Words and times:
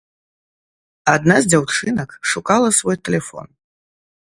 Адна 1.13 1.35
з 1.43 1.51
дзяўчынак 1.51 2.17
шукала 2.33 2.73
свой 2.81 3.01
тэлефон. 3.05 3.47